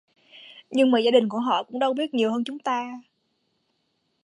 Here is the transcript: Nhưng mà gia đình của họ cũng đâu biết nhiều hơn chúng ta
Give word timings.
Nhưng 0.71 0.91
mà 0.91 0.99
gia 0.99 1.11
đình 1.11 1.29
của 1.29 1.39
họ 1.39 1.63
cũng 1.63 1.79
đâu 1.79 1.93
biết 1.93 2.13
nhiều 2.13 2.31
hơn 2.31 2.43
chúng 2.43 2.59
ta 2.59 3.01